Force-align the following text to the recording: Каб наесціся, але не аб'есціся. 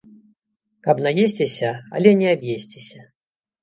Каб 0.87 1.03
наесціся, 1.09 1.69
але 2.01 2.17
не 2.25 2.37
аб'есціся. 2.37 3.09